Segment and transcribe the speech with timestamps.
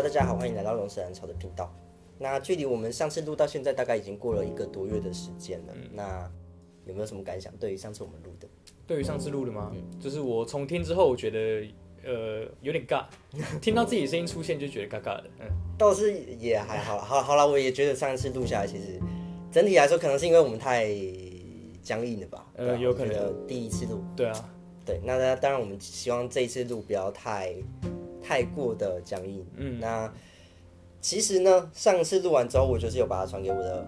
[0.00, 1.70] Hello，大家好，欢迎来到龙舌兰草的频道。
[2.16, 5.74] 那距离我们上次录到现在，大概已经过了一个多月的时间了。
[5.92, 6.26] 那
[6.86, 7.54] 有没有什么感想？
[7.58, 8.48] 对于上次我们录的，
[8.86, 9.70] 对于上次录的吗？
[10.00, 11.70] 就是我重听之后，我觉得
[12.02, 13.04] 呃有点尬，
[13.60, 15.24] 听到自己声音出现就觉得尬尬的。
[15.40, 17.02] 嗯，倒是也还好啦。
[17.04, 18.98] 好，好了，我也觉得上次录下来，其实
[19.52, 20.88] 整体来说，可能是因为我们太
[21.82, 22.46] 僵硬了吧？
[22.56, 24.50] 呃有可能第一次录，对啊，
[24.86, 27.54] 对，那那当然我们希望这一次录不要太
[28.30, 29.44] 太过的僵硬。
[29.56, 30.12] 嗯，那
[31.00, 33.84] 其实呢，上次录完之后，我就是有把它传给我的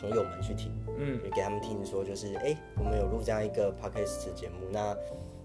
[0.00, 0.72] 朋友们去听。
[0.96, 4.96] 嗯，也给他们听说，就是哎、诶我们有录这样一个 podcast 的节目，那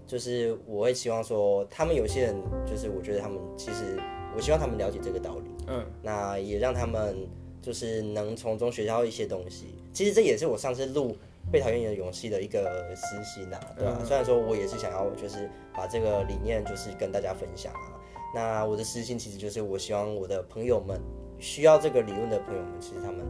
[0.06, 2.34] 就是我会希望说，他们有些人，
[2.64, 4.00] 就是我觉得他们其实，
[4.34, 7.28] 我希望他们了解这个道理，嗯，那也让他们
[7.60, 9.74] 就是能从中学到一些东西。
[9.92, 11.12] 其实这也是我上次录
[11.52, 17.99] 《被讨厌的勇气》的一个私心啊，对吧、虽然说我也是想要就是把这个理念就是跟大家分享啊，
[18.34, 21.00] 那我的私心其实就是我希望我的朋友们
[21.38, 23.26] 需要这个理论的朋友们，其实他们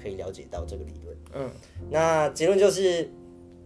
[0.00, 1.16] 可以了解到这个理论。
[1.34, 1.50] 嗯，
[1.90, 3.10] 那结论就是，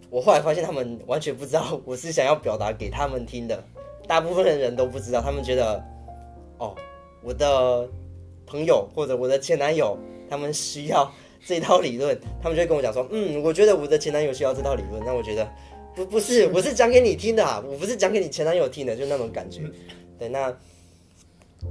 [0.09, 3.62] 我后来发现他们完全不知道我是想要表达给他们听的，
[4.09, 5.84] 大部分的人都不知道，他们觉得，
[6.59, 6.75] 哦，
[7.22, 7.89] 我的
[8.47, 11.12] 朋友或者我的前男友，他们需要
[11.44, 15.47] 这套理论，他们就会跟我讲说，嗯，我觉得我的前男友需要这套理论，那我觉得
[15.94, 19.62] 不不是，我是讲给你听的啊，我不是讲给你前男友听的，就那种感觉。
[20.19, 20.55] 对，那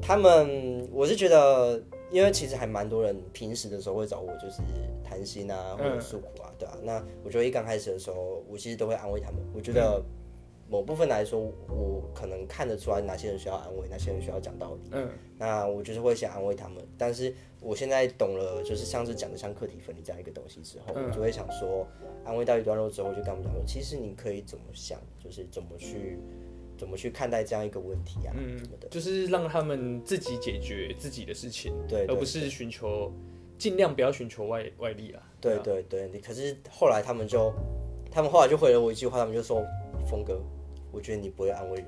[0.02, 4.62] 他们，我是觉得，因为其实还蛮多人平时的时候会找我，就是
[5.04, 6.78] 谈心啊，或者诉苦啊，对啊。
[6.84, 9.40] 那我觉得一刚开始的时候，我其实都会安慰他们。
[9.54, 10.02] 我觉得
[10.70, 14.90] 某部分来说，我可能看得出来哪些人需要安慰，哪些人需要讲道理。
[14.92, 16.78] 嗯，那我就是会先安慰他们。
[16.98, 21.88] 但是我现在懂了，就是上次讲的像课题分离这样一个东西之后，我就会想说，
[22.24, 26.20] 安慰到一段落之后，就跟他们讲说，其实你可以怎么想，就是怎么去
[26.80, 28.88] 怎么去看待这样一个问题啊，嗯什么的。
[28.88, 33.14] 就是让他们自己解决自己的事情，对对而不是寻求
[33.58, 35.22] 尽量不要寻求外外力啊。
[35.42, 37.54] 对对对，你可是后来他们就，
[38.10, 39.62] 他们后来就回了我一句话，他们就说
[40.10, 40.42] ：“峰哥，
[40.92, 41.88] 我觉得你不会安慰人。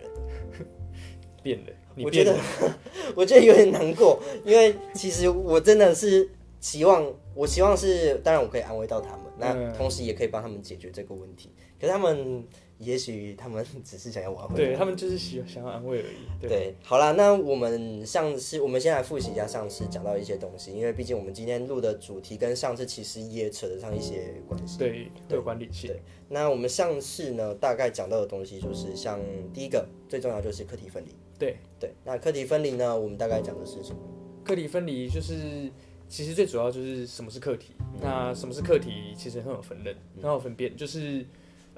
[1.43, 2.37] 变了，你我觉得，，
[3.15, 6.29] 我觉得有点难过，因为其实我真的是
[6.61, 11.51] 期望，我希望是，当然我可以安慰到他们，那嗯同时也可以帮他们解决这个问题。
[11.79, 12.45] 可是他们
[12.77, 16.39] 也许他们只是想要挽回对他们就是喜想要安慰而已。
[16.39, 24.77] 对，对，好啦，那我们上次我们先来复习一下上次讲到一些东西，因为毕竟我们今天录的主题跟上次其实也扯得上一些关系。
[24.77, 25.89] 对，会有关联性。
[25.89, 25.99] 对，
[26.29, 29.19] 那我们上次呢，大概讲到的东西就是像
[29.51, 31.15] 第一个最重要就是课题分离。
[31.39, 33.97] 对，对，那课题分离呢，我们大概讲的是什么？
[34.43, 35.71] 课题分离就是，
[36.11, 37.71] 其实最主要就是什么是课题。
[38.01, 40.75] 那什么是课题，其实很有分类，很好分辨。
[40.75, 41.25] 就是，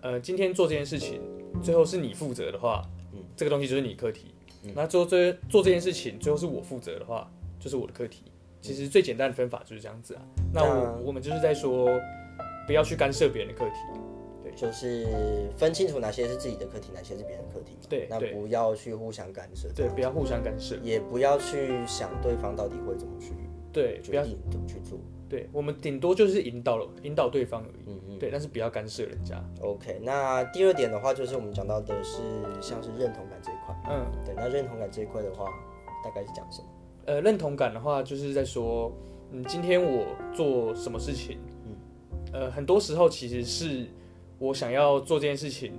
[0.02, 1.22] 呃，今天做这件事情，
[1.62, 2.82] 最后是你负责的话，
[3.14, 4.34] 嗯这个东西就是你课题。
[4.74, 7.30] 那做这做这件事情，最后是我负责的话，
[7.60, 8.24] 就是我的课题。
[8.60, 10.22] 其实最简单的分法就是这样子啊。
[10.52, 11.88] 那我我们就是在说，
[12.66, 13.76] 不要去干涉别人的课题。
[14.56, 15.08] 就是
[15.58, 20.76] 分清楚哪些是自己的课题，哪些是别人的课题对那不要去互相干涉，对，不要互相干涉。
[20.84, 23.30] 也不要去想对方到底会怎么去
[23.74, 24.98] 对，不要决定怎么去做。
[25.28, 27.84] 对，我们顶多就是引导了引导对方而已。
[27.88, 28.20] 嗯嗯。
[28.20, 29.44] 对，但是不要干涉人家。
[29.62, 32.22] OK，那第二点的话，就是我们讲到的是
[32.62, 33.76] 像是认同感这一块。
[33.90, 35.46] 嗯，对，那认同感这一块的话，
[36.04, 36.68] 大概是讲什么？
[37.06, 38.96] 呃，认同感的话，就是在说，
[39.32, 41.76] 嗯，今天我做什么事情，嗯
[42.32, 43.88] 呃，很多时候其实是
[44.38, 45.74] 我想要做这件事情，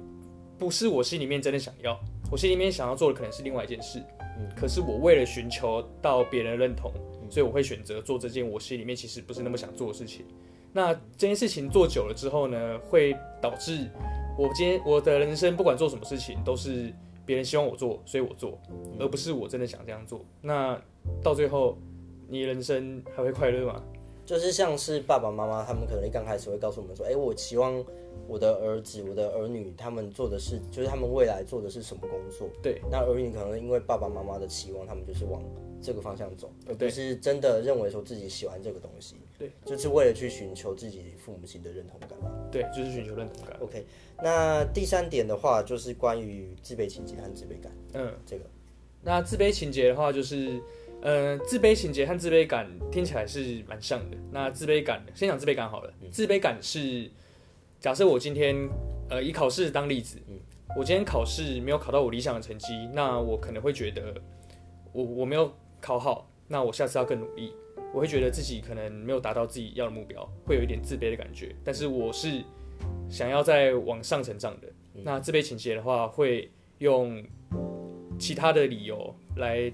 [0.59, 1.97] 不是我心里面真的想要，
[2.31, 4.01] 我心里面想要做的可能是另外一件事，
[4.37, 6.93] 嗯可是我为了寻求到别人的认同，
[7.31, 10.25] 所以我会选择做这件我心里面其实不是那么想做的事情。
[10.73, 13.89] 那这件事情做久了之后呢，会导致
[14.37, 16.93] 我今天我的人生不管做什么事情都是
[17.25, 18.59] 别人希望我做，所以我做，
[18.99, 20.21] 而不是我真的想这样做。
[20.43, 20.81] 那
[21.23, 21.79] 到最后，
[22.29, 23.81] 你人生还会快乐吗？
[24.27, 27.85] 就是像是爸爸妈妈他们可能一刚开始会告诉我们说，哎、我期望
[28.27, 32.49] 我的儿子、我的儿女他们做的是，就是他们未来做的是什么工作。
[32.63, 35.43] 对，那儿女可能因为爸爸妈妈的期望，他们就是往
[35.85, 39.17] 这个方向走，而不对是真的认为说自己喜欢这个东西。
[39.39, 42.31] 对，就是为了去寻求自己父母亲的认同感嘛。
[42.51, 43.57] 对，就是寻求认同感。
[43.61, 43.85] OK，
[44.23, 47.71] 那第三点的话，就是关于自卑情节和自卑感。
[47.93, 48.45] 嗯，这个
[49.03, 50.59] 那自卑情节的话，就是，
[51.03, 54.17] 呃，自卑情节和自卑感听起来是蛮像的。
[54.33, 55.93] 那自卑感，先讲自卑感好了。
[56.11, 57.11] 自卑感是，
[57.79, 58.57] 假设我今天，
[59.11, 60.41] 呃，以考试当例子，嗯
[60.77, 64.13] 我今天考试没有考到我理想的成绩，那我可能会觉得
[64.93, 65.53] 我我没有
[65.85, 67.53] 考好，那我下次要更努力。
[67.93, 71.55] 我会觉得自己可能没有达到自己要的目标，会有一点自卑的感觉。
[71.63, 72.43] 但是我是
[73.11, 74.69] 想要再往上成长的。
[74.95, 77.23] 那自卑情节的话，会用
[78.19, 79.71] 其他的理由来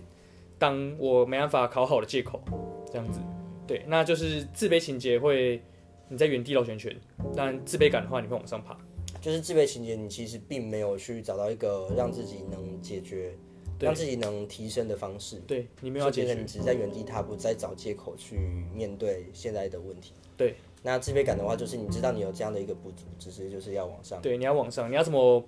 [0.59, 2.43] 当我没办法考好的借口，
[2.91, 3.21] 这样子。
[3.69, 5.63] 对，那就是自卑情节会
[6.09, 6.95] 你在原地绕圈圈，
[7.37, 8.77] 但自卑感的话，你会往上爬。
[9.21, 13.50] 就是自卑情节，你其实并没有去找到一个让自己能解决、对
[13.81, 15.37] 让自己能提升的方式。
[15.47, 18.39] 对你没有要解决就变成你，只是在原地踏步，在找借口去
[18.75, 20.13] 面对现在的问题。
[20.37, 24.21] 对，那自卑感的话，就是你知道你有这样的一个不足，只是就是要往上。
[24.23, 25.43] 对，你要往上，你要怎么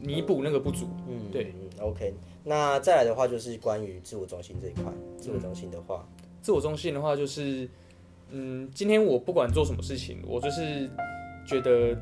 [0.00, 0.86] 弥补那个不足？
[1.08, 2.14] 嗯，对嗯，OK。
[2.44, 4.84] 那再来的话，就是关于自我中心这一块。
[5.18, 6.08] 自我中心的话，
[6.40, 7.68] 自我中心的话，就是，
[8.30, 10.88] 嗯，今天我不管做什么事情，我就是
[11.44, 11.98] 觉得，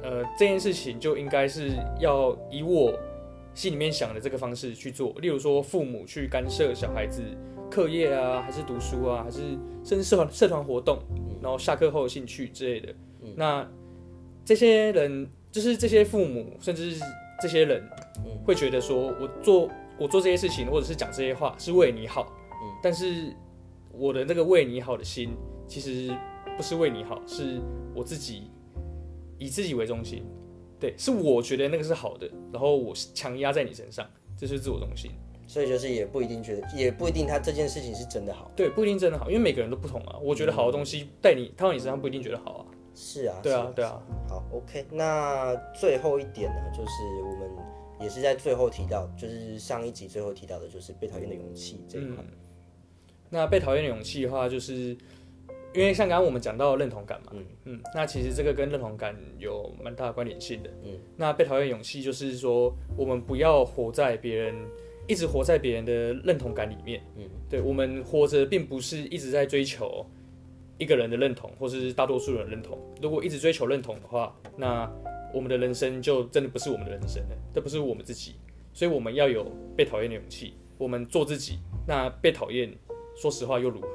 [0.00, 2.96] 呃，这件事情就应该是要以我
[3.54, 5.14] 心里面想的这个方式去做。
[5.20, 7.22] 例如说，父母去干涉小孩子
[7.70, 9.40] 课业啊，还是读书啊，还是
[9.84, 10.98] 甚至社团社团活动，
[11.42, 12.94] 然后下课后的兴趣之类的。
[13.36, 13.68] 那
[14.44, 17.04] 这些人，就是这些父母，甚至是
[17.42, 17.82] 这些人，
[18.44, 19.68] 会觉得说我做
[19.98, 22.32] 我做这些事情，或者是讲这些话，是为你好。
[22.82, 23.34] 但是
[23.92, 25.30] 我的那个为你好的心，
[25.66, 26.16] 其实
[26.56, 27.60] 不是为你好，是
[27.94, 28.50] 我自己
[29.36, 30.24] 以自己为中心。
[30.80, 35.10] 对，是我觉得那个是好的，然后我强压在你身上，这是自我中心。
[35.46, 38.50] 所以就是也不一定觉得，也不一定他这件事情是真的好。
[38.54, 40.18] 对，不一定真的好，因为每个人都不同啊。
[40.22, 42.66] 我觉得好的东西带你套到你身上，不一定觉得好啊。
[42.94, 44.84] 是啊，对啊，对啊，好，OK。
[44.90, 46.90] 那最后一点呢，就是
[47.24, 47.50] 我们
[48.02, 52.22] 也是在最后提到，就是上一集最后提到的，就是被讨厌的勇气这一块。
[53.30, 54.94] 那被讨厌的勇气的话，就是
[55.74, 60.70] 因为像刚刚我们讲到认同感嘛，嗯嗯那其实这个跟认同感有蛮大的关联性的。
[60.82, 64.54] 嗯，那被讨厌勇气就是说，我们不要活在别人，
[65.06, 65.92] 一直活在别人的
[66.24, 67.02] 认同感里面。
[67.16, 70.04] 嗯，对我们活着并不是一直在追求
[70.78, 72.78] 一个人的认同，或是大多数人的认同。
[73.02, 74.90] 如果一直追求认同的话，那
[75.34, 78.36] 我们的人生就真的不是我们的人生了，这不是我们自己。
[78.72, 79.44] 所以我们要有
[79.76, 81.58] 被讨厌的勇气，我们做自己。
[81.86, 82.72] 那被讨厌，
[83.16, 83.88] 说实话又如何？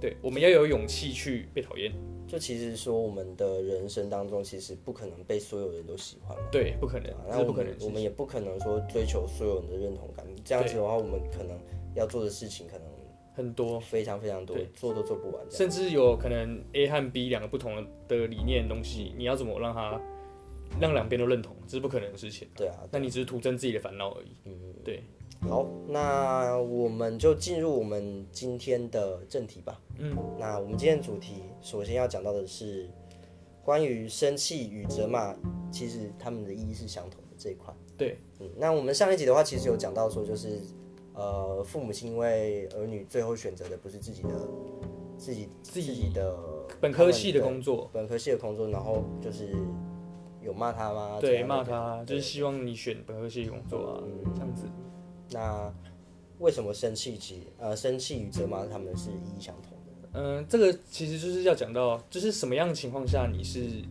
[0.00, 1.92] 对，我们要有勇气去被讨厌。
[2.26, 6.42] 就其实说，我们的人生当中，其实不可能被所有人都喜欢嘛。
[6.50, 10.26] 对，不可能对啊，，这那我是不可能我们也不可能说追求所有人的认同感。
[10.44, 11.56] 这样子的话，我们可能
[11.94, 12.86] 要做的事情可能
[13.32, 15.40] 很多，非常非常多，做都做不完。
[15.48, 20.00] 甚至有可能 A 和 B 两个不同的理念的东西，你要怎么让它
[20.80, 22.48] 让两边都认同，这是不可能的事情。
[22.56, 24.32] 对啊，那你只是徒增自己的烦恼而已。
[24.46, 24.52] 嗯
[24.84, 25.00] 对，
[25.48, 29.80] 好，那我们就进入我们今天的正题吧。
[29.98, 32.88] 嗯，那我们今天的主题首先要讲到的是
[33.62, 35.34] 关于生气与责骂，
[35.70, 37.72] 其实他们的意义是相同的这一块。
[37.96, 40.60] 对，嗯，那我们上一集的话，其实有讲到说，就是
[41.14, 44.28] 呃，父母亲因为儿女最后选择的不是自己的
[45.16, 46.36] 自己自己己的
[46.80, 49.54] 本科系的工作，本科系的工作，然后就是
[50.42, 51.18] 有骂他吗？
[51.20, 54.66] 对，骂他就是希望你选本科系的工作啊，嗯这样子。
[55.30, 55.72] 那
[56.38, 60.18] 为什么生气及呃生气与责骂他们是一一相同的？
[60.18, 63.82] 嗯，这个其实就是要讲到，就是什么样的情况下你是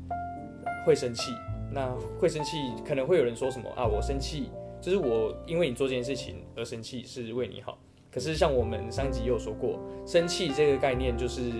[0.85, 1.31] 会生气？
[1.71, 3.85] 那会生气，可能会有人说什么啊？
[3.85, 4.49] 我生气
[4.79, 7.77] 就是我因为你做这件事情而生气，是为你好。
[8.11, 11.51] 可是像我们上一集也有说过，生气这个概念就是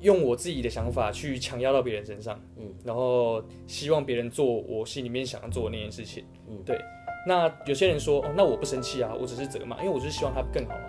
[0.00, 6.80] 用我自己的想法去强压到别人身上，嗯，然后希望别人做我心里面想要做的那件事情，嗯，对。
[7.28, 10.88] 那有些人说，哦，那我不生气啊，我只是责骂，因为我就是希望他更好啊，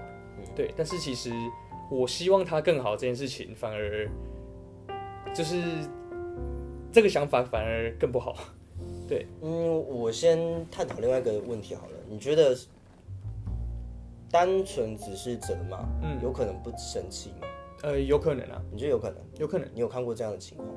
[0.55, 0.73] 对。
[0.77, 1.33] 但是其实
[1.91, 4.09] 我希望他更好这件事情，反而
[5.35, 5.61] 就是
[6.93, 8.37] 这个想法反而更不好。
[9.05, 11.93] 对，嗯，我先探讨另外一个问题好了。
[12.07, 12.55] 你觉得
[14.31, 17.47] 单纯只是责骂，嗯，有可能不生气吗？
[17.83, 19.17] 呃，有可能啊，你觉得有可能？
[19.37, 20.69] 有可能，你有看过这样的情况？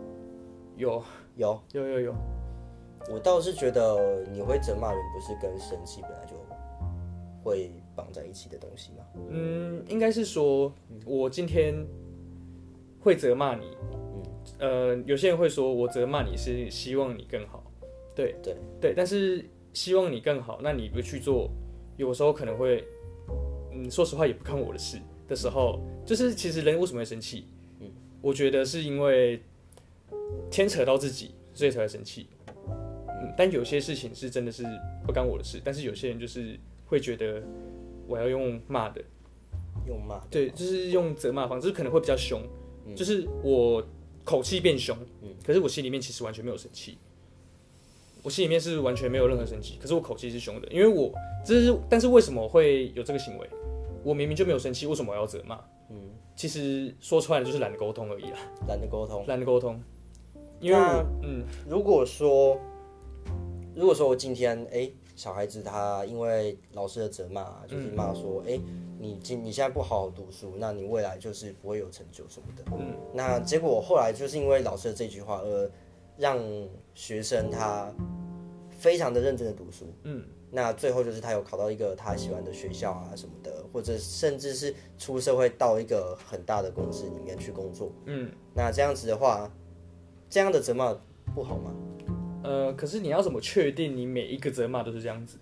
[0.77, 1.01] 有
[1.37, 2.15] 有，有有有，
[3.11, 6.35] 我倒是觉得你会责骂人，不是跟生气本来就
[7.43, 9.05] 会绑在一起的东西吗？
[9.29, 10.73] 嗯，应该是说，
[11.05, 11.75] 我今天
[13.01, 14.23] 会责骂你，嗯
[14.59, 17.65] 呃，有些人会说我责骂你是希望你更好，
[18.15, 21.51] 对对对，但是希望你更好，那你不去做，
[21.97, 22.85] 有时候可能会，
[23.73, 27.49] 嗯，说实话也不看我的事的时候，就是其实人为什么会生气？
[27.81, 27.91] 嗯，
[28.21, 29.43] 我觉得是因为
[30.51, 32.29] 牵扯到自己，所以才会生气。
[33.23, 34.65] 嗯，但有些事情是真的是
[35.07, 37.43] 不干我的事，但是有些人就是会觉得
[38.07, 39.03] 我要用骂的，
[39.87, 42.43] 用骂对，就是用责骂方式，可能会比较凶，
[42.97, 43.83] 就是我
[44.25, 45.29] 口气变凶，嗯。
[45.45, 46.99] 可是我心里面其实完全没有生气，
[48.23, 51.13] 我心里面是完全没有任何生气，可是我口气是凶的，因为我
[51.45, 53.49] 这是，但是为什么会有这个行为？
[54.05, 55.57] 我明明就没有生气，为什么我要责骂？
[55.91, 55.97] 嗯，
[56.35, 59.25] 其实说穿了就是懒得沟通而已啦，懒得沟通。
[59.27, 59.81] 懒得沟通，
[60.61, 60.79] 因为
[61.23, 61.45] 嗯。
[61.69, 62.59] 如果说，
[63.75, 68.61] 如果说我今天哎、小孩子他因为老师的责骂，就是骂说，哎、
[68.99, 72.63] 你今你现在不好好读书，那你未来就是不会有成就什么的。
[72.73, 75.71] 嗯，那结果后来就是因为老师的这句话，而
[76.17, 76.39] 让
[76.95, 77.91] 学生他
[78.71, 79.87] 非常的认真的读书。
[80.03, 87.91] 嗯，那最后就是他有考到一个他喜欢的学校啊什么的，或者甚至是出社会到一个很大的公司里面去工作。
[88.05, 89.51] 嗯，那这样子的话，
[90.29, 90.95] 这样的责骂
[91.35, 91.75] 不好吗？
[92.43, 95.39] 呃，可是你要怎么确定你每一个责骂都是这样子？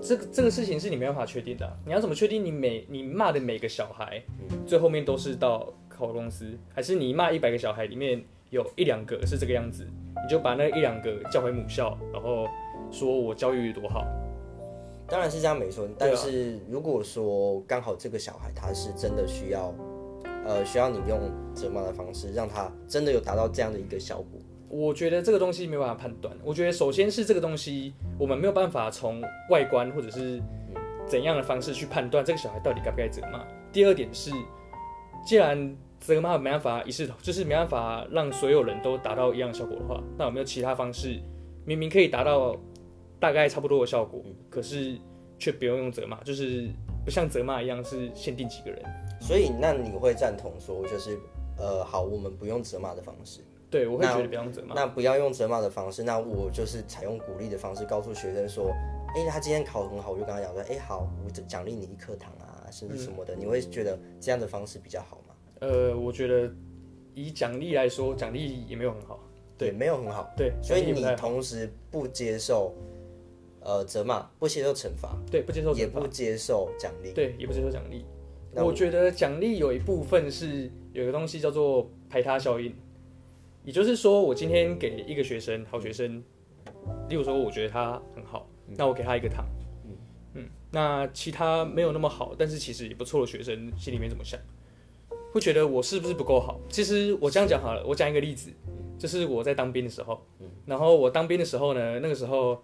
[0.00, 4.22] 这个这个事情是你没办法确定的啊、你要怎么确定你每你骂的每个小孩，
[4.64, 9.84] 最后面都是到考公司，还是你骂一百个小孩里面有一两个是这个样子，
[10.22, 12.46] 你就把那一两个叫回母校，然后
[12.92, 14.06] 说我教育多好？
[15.08, 19.74] 当然是这样没错，但是如果说刚好这个小孩他是真的需要，
[20.46, 21.20] 呃，需要你用
[21.54, 24.40] 责骂的方式，让他真的有达到这样的一个效果。
[24.72, 26.34] 我觉得这个东西没有办法判断。
[26.42, 30.42] 我觉得首先是这个东西，我们没有办法从外观或者是
[31.06, 33.46] 怎样的方式去判断这个小孩到底该不该责骂。
[33.70, 34.30] 第二点是，
[35.26, 41.20] 既然责骂没办法一视同，就是没办法让所有人都达到一样的效果的话，那有没有其他方式，
[41.66, 42.56] 明明可以达到
[43.20, 44.96] 大概差不多的效果，可是
[45.38, 46.70] 却不用用责骂，就是
[47.04, 48.82] 不像责骂一样是限定几个人。
[49.20, 51.18] 所以，那你会赞同说，就是
[51.58, 53.40] 呃，好，我们不用责骂的方式，
[53.72, 54.74] 对，我会觉得不要用责骂。
[54.74, 58.70] 那不要用责骂的方式，那我就是采用鼓励的方式，告诉学生说，
[59.16, 65.34] 哎、他今天考得很好，我就跟他讲说，哎、好，我奖励你一课堂啊，甚至什么的，你会觉得这样的方式比较好吗？
[65.60, 66.52] 呃，我觉得
[67.14, 69.18] 以奖励来说，奖励也没有很好。
[69.56, 70.30] 对，没有很好。
[70.36, 72.74] 对，所以你同时不接受
[73.60, 77.12] 呃责骂，不接受惩罚，对不接受也不接受奖励。
[77.12, 78.04] 对，也不接受奖励。
[78.52, 82.74] 那我觉得奖励有一部分是有一个东西叫做排他效应，
[83.64, 86.22] 也就是说，我今天给一个学生好学生，
[87.08, 89.46] 例如说我觉得他很好，那我给他一个糖，
[90.34, 94.40] 嗯那其他没有那么好，但是其实也不错的学生，心里面怎么想？
[95.32, 96.60] 会觉得我是不是不够好？
[96.68, 98.50] 其实我这样讲好了，我讲一个例子，
[98.98, 100.20] 就是我在当兵的时候，
[100.66, 102.62] 然后我当兵的时候呢，那个时候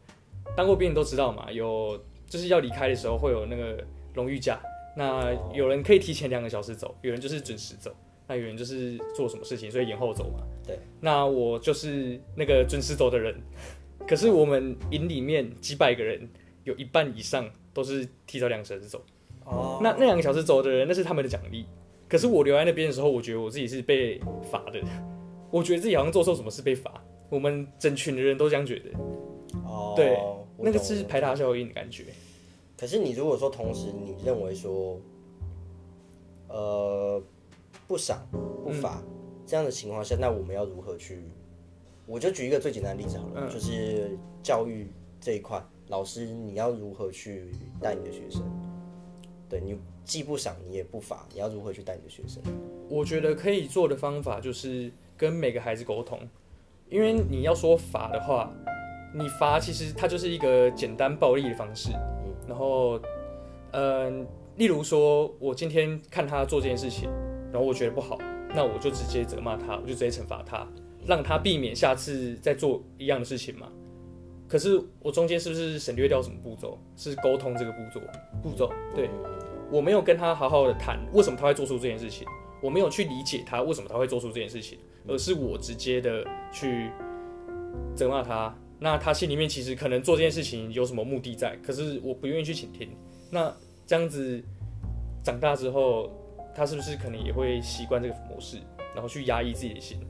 [0.57, 3.83] 当过兵的都知道嘛，有就是要离开的时候会有那个
[4.15, 4.61] 荣誉假，
[4.97, 7.95] 那有人可以提前两个小时走，有人就是准时走，
[8.27, 10.41] 那有人就是做什么事情所以延后走嘛。
[10.69, 13.35] 对，那我就是那个准时走的人，
[14.07, 16.29] 可是我们营里面几百个人，
[16.65, 19.03] 有一半以上都是提早两个小时走。
[19.47, 21.65] 哦，那那两个小时走的人，那是他们的奖励。
[22.07, 24.21] 可是我留在那边的时候，我觉得我自己是被
[24.51, 24.79] 罚的，
[25.51, 27.03] 我觉得自己好像做错什么事被罚。
[27.31, 28.91] 我们整群的人都这样觉得，
[29.65, 30.19] 哦，对
[30.59, 32.05] 那个是排他效应的感觉。
[32.79, 35.01] 可是你如果说同时你认为说，
[36.49, 37.23] 呃，
[37.87, 38.27] 不赏
[38.65, 39.18] 不罚、嗯
[39.49, 41.23] 这样的情况下，那我们要如何去？
[42.05, 44.11] 我就举一个最简单的例子好了，嗯就是
[44.43, 44.87] 教育
[45.19, 47.49] 这一块，老师你要如何去
[47.81, 48.43] 带你的学生？
[49.49, 52.43] 对你既不赏你也不罚，你要如何去带你的学生？
[52.91, 56.21] 我觉得可以做的方法就是跟每个孩子沟通，
[56.91, 58.53] 因为你要说罚的话，
[59.15, 61.91] 你罚其实它就是一个简单暴力的方式。
[62.47, 63.01] 然后，
[63.73, 64.27] 嗯、
[64.57, 67.09] 例如说我今天看他做这件事情，
[67.51, 68.19] 然后我觉得不好，
[68.55, 70.67] 那我就直接责骂他，我就直接惩罚他，
[71.07, 73.69] 让他避免下次再做一样的事情嘛。
[74.49, 76.79] 可是我中间是不是省略掉什么步骤？
[76.97, 78.01] 是沟通这个步骤，
[78.43, 79.11] 步骤对。
[79.71, 82.27] 我没有跟他好好的谈为什么他会做出这件事情，
[82.63, 86.91] 我没有去理解他为什么他会做出这件事情，而是我直接的去
[87.95, 88.57] 责骂他。
[88.81, 92.89] 那他心里面其实可能做这件事情有什么目的在，可是我不愿意去倾听。
[93.31, 93.55] 那
[93.87, 94.43] 这样子
[95.23, 96.11] 长大之后，
[96.59, 98.59] 他是不是可能也会习惯这个模式，
[98.93, 100.01] 然后去压抑自己的心？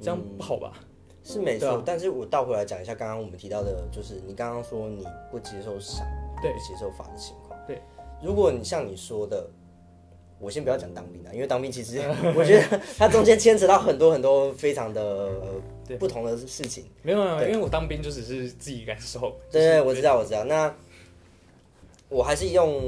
[0.00, 0.72] 这样不好吧？
[1.22, 6.04] 是没错，啊但是我倒回来讲一下刚刚我们提到的，就是你刚刚说你不接受赏，
[6.40, 7.60] 对不接受罚的情况。
[7.66, 7.80] 对，
[8.22, 9.48] 如果你像你说的，
[10.40, 12.00] 我先不要讲当兵啊，因为当兵其实
[12.34, 15.30] 我觉得它中间牵扯到很多很多非常的
[16.00, 16.86] 不同的事情。
[17.02, 19.36] 没有没有，对因为我当兵就只是自己感受。
[19.50, 20.42] 对对，我知道我知道。
[20.42, 20.74] 那
[22.08, 22.82] 我还是用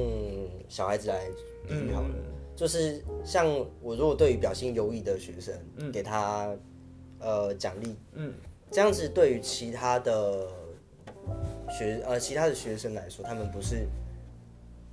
[0.69, 1.27] 小孩子来
[1.69, 3.47] 比喻好了，嗯就是像
[3.81, 6.57] 我如果对于表现优异的学生，嗯给他
[7.19, 8.33] 呃奖励，嗯，
[8.71, 10.49] 这样子对于其他的
[11.69, 13.87] 学呃其他的学生来说，他们不是，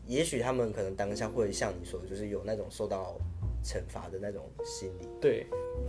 [0.08, 3.16] 也许他们可能当下会像你说的，就是有那种受到
[3.64, 5.08] 惩罚的那种心理。
[5.20, 5.46] 对，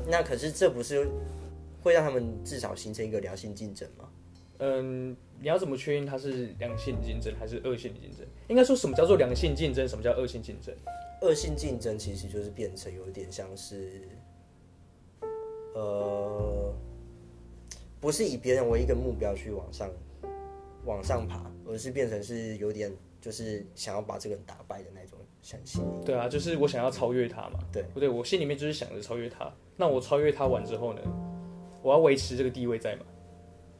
[0.06, 1.08] 那可是这不是
[1.82, 4.08] 会让他们至少形成一个良性竞争吗？
[4.58, 8.26] 嗯，你要怎么确定它是良性竞争还是恶性竞争？
[8.48, 10.72] 应该说什么叫做良性竞争，什么叫恶性竞争？
[11.22, 14.02] 恶性竞争其实就是变成有点像是，
[15.74, 16.74] 呃，
[18.00, 19.88] 不是以别人为一个目标去往上
[20.84, 26.04] 往上爬，而是变成是有点就是想要把这个人打败的那种想心理。
[26.04, 27.60] 对啊，就是我想要超越他嘛。
[27.72, 28.08] 对，不对？
[28.08, 29.52] 我心里面就是想着超越他。
[29.76, 31.00] 那我超越他完之后呢，
[31.82, 33.06] 我要维持这个地位在嘛？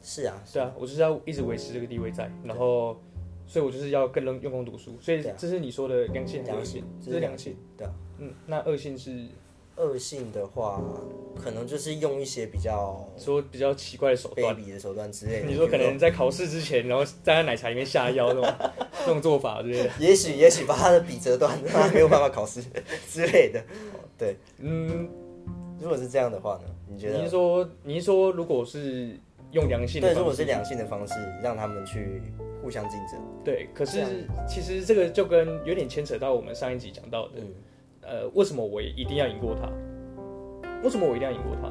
[0.01, 2.97] 是啊，对啊，我就是要一直维持这个地位在，然后，
[3.45, 4.97] 所以我就是要更用用功读书。
[4.99, 7.93] 所以这是你说的良性良性？，这是良性。，对啊。
[8.19, 9.27] 嗯，那恶性是
[9.75, 10.81] 恶性的话，
[11.35, 14.55] 可能就是用一些比较说比较奇怪的手段。
[14.55, 15.47] 卑鄙的手段之类的。
[15.47, 18.53] 你说可能在考试之前，然后站在奶茶里面下药那种
[19.01, 19.89] 那种做法之类的。
[19.99, 22.61] 也许也许把他的笔折断，让他没有办法考试
[23.09, 23.63] 之类的。
[24.17, 25.09] 对，嗯，
[25.79, 26.69] 如果是这样的话呢？
[26.87, 27.31] 你觉得你是？
[27.31, 29.17] 说你是说如果是
[29.51, 32.21] 用良性的对，方式，如果是良性的方式，让他们去
[32.63, 33.19] 互相竞争。
[33.43, 37.53] 对，可是其实这个就跟有点牵扯到我们上一集讲到的，嗯，
[38.01, 39.69] 呃，为什么我一定要赢过他？
[40.81, 41.69] 为什么我一定要赢过他？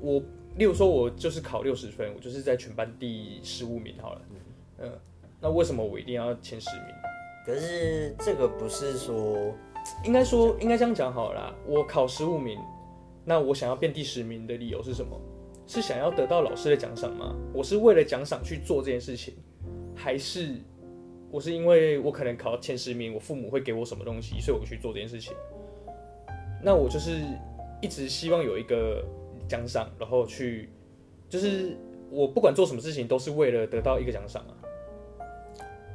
[0.00, 0.22] 我，
[0.56, 4.22] 例如说，我就是考六十分，我就是在全班第十五名好了，
[4.78, 4.90] 嗯、
[5.38, 6.86] 那为什么我一定要前十名？
[7.44, 9.54] 可是这个不是说
[10.02, 11.54] 应该说，应该这样讲好了啦。
[11.66, 12.58] 我考十五名，
[13.24, 15.20] 那我想要变第十名的理由是什么？
[15.66, 17.36] 是想要得到老师的奖赏吗？
[17.52, 19.34] 我是为了奖赏去做这件事情，
[19.98, 20.54] 还是
[21.30, 25.34] 我是因为我可能考前十名，我父母会给我什么东西，所以我去做这件事情？
[26.62, 27.20] 那我就是
[27.82, 29.04] 一直希望有一个
[29.48, 30.70] 奖赏，然后去，
[31.28, 31.76] 就是
[32.10, 34.54] 我不管做什么事情都是为了得到一个奖赏啊。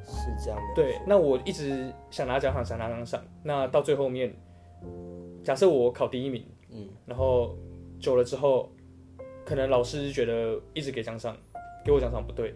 [0.05, 0.75] 是这样的。
[0.75, 3.25] 对，那我一直想拿奖赏，想拿奖赏。
[3.41, 4.33] 那到最后面，
[5.43, 7.57] 假设我考第一名，嗯，然后
[7.99, 8.69] 久了之后，
[9.43, 11.35] 可能老师觉得一直给奖赏，
[11.83, 12.53] 给我奖赏不对，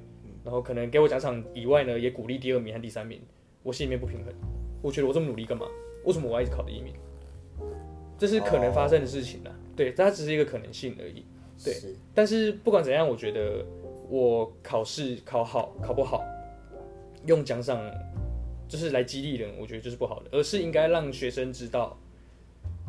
[0.48, 3.20] 然后可能给我奖赏以外呢，也鼓励第二名和第三名，
[3.63, 4.34] 我心里面不平衡。
[4.82, 5.68] 我觉得我这么努力干嘛？
[6.06, 6.94] 为什么我要一直考第一名？
[8.18, 9.51] 这是可能发生的事情啦。
[9.75, 11.25] 对，它只是一个可能性而已。
[11.62, 13.66] 对是但是不管怎样，我觉得
[14.08, 16.24] 我考试考好考不好，
[17.25, 17.77] 用奖赏
[18.70, 22.00] 就是来激励人，我觉得就是不好的，而是应该让学生知道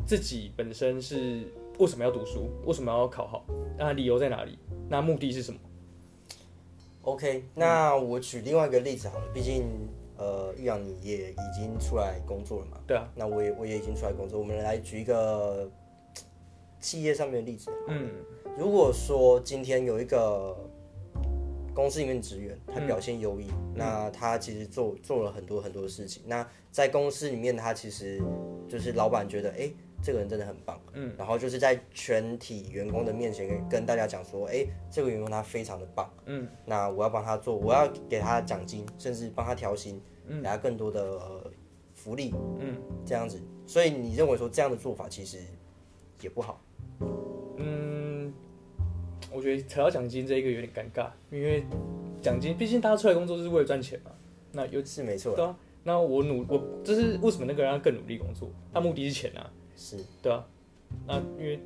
[0.06, 1.42] 自己本身是
[1.80, 3.44] 为什么要读书，为什么要考好，
[3.76, 4.56] 那理由在哪里，
[4.88, 5.58] 那目的是什么？
[7.12, 7.44] OK。
[7.54, 9.66] 那我举另外一个例子好了，毕竟
[10.16, 12.78] 呃，玉阳你也已经出来工作了嘛。
[12.86, 15.70] 对啊，那我也我也已经出来工作，我们来举一个
[16.80, 17.70] 企业上面的例子。
[17.88, 18.10] 嗯
[18.56, 20.56] 如果说今天有一个
[21.72, 26.24] 公司里面的职员，他表现优异，那他其实做做了很多很多事情。
[26.26, 28.20] 那在公司里面，他其实
[28.68, 29.70] 就是老板觉得，哎、
[30.02, 40.42] 这个人真的很棒，嗯，然后就是在全体员工的面前跟跟大家讲说，哎、这个员工他非常的棒，嗯，那我要帮他做，我要给他奖金，甚至帮他调薪，嗯。
[40.42, 41.50] 给他更多的、呃
[41.94, 42.80] 福利，嗯。
[43.04, 43.40] 这样子。
[43.66, 45.38] 所以你认为说这样的做法其实
[46.22, 46.60] 也不好？
[47.56, 48.32] 嗯，
[49.32, 51.64] 我觉得扯到奖金这一个有点尴尬，因为
[52.22, 54.12] 奖金毕竟大家出来工作就是为了赚钱嘛，
[54.52, 58.48] 那有是没错，对啊，那我努我这是为什么那个人要更努力工作？
[58.72, 60.44] 他目的是钱啊，是对啊，
[61.06, 61.60] 那因为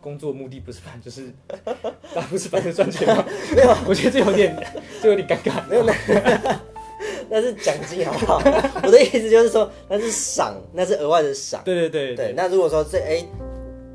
[0.00, 3.24] 工作目的不是反就是，大家不是反正赚钱吗？
[3.54, 4.54] 没有，我觉得这有点
[5.00, 5.66] 这有点尴尬。
[5.68, 5.94] 没有那
[7.28, 8.40] 那是奖金好不好？
[8.82, 11.62] 我的意思就是说那是赏，那是额外的赏。
[11.64, 13.26] 对对对对，那如果说这哎、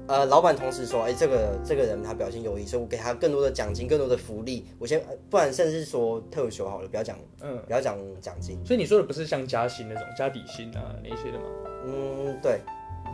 [0.08, 4.68] 呃，老板同时说，哎、这个这个人他表现优异，所以我给他更多的奖金，更多的福利。
[4.78, 8.60] 我先，呃不然甚至说特休好了，不要讲，嗯，不要讲奖金。
[8.66, 11.46] 所以你说的不是像加薪那种加底薪啊那些的吗？
[11.86, 12.60] 嗯，对，